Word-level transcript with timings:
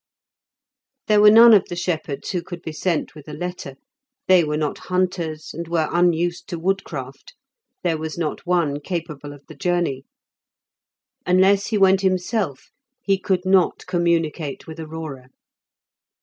There 1.05 1.21
were 1.21 1.29
none 1.29 1.53
of 1.53 1.67
the 1.69 1.75
shepherds 1.75 2.31
who 2.31 2.41
could 2.41 2.63
be 2.63 2.71
sent 2.71 3.13
with 3.13 3.27
a 3.27 3.35
letter; 3.35 3.75
they 4.27 4.43
were 4.43 4.57
not 4.57 4.79
hunters, 4.89 5.53
and 5.53 5.67
were 5.67 5.89
unused 5.91 6.47
to 6.47 6.57
woodcraft; 6.57 7.35
there 7.83 7.99
was 7.99 8.17
not 8.17 8.43
one 8.47 8.79
capable 8.81 9.31
of 9.31 9.45
the 9.45 9.53
journey. 9.53 10.05
Unless 11.27 11.67
he 11.67 11.77
went 11.77 12.01
himself 12.01 12.71
he 13.03 13.19
could 13.19 13.45
not 13.45 13.85
communicate 13.85 14.65
with 14.65 14.79
Aurora. 14.79 15.27